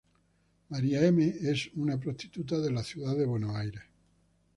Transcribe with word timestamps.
María 0.69 1.05
M. 1.05 1.23
es 1.43 1.69
una 1.75 1.99
prostituta 1.99 2.57
de 2.57 2.71
la 2.71 2.83
Ciudad 2.83 3.15
de 3.15 3.25
Buenos 3.27 3.55
Aires. 3.55 3.83